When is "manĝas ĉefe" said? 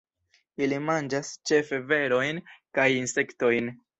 0.85-1.79